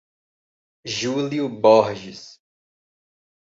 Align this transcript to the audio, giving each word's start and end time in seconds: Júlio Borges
Júlio 0.87 1.45
Borges 1.61 2.41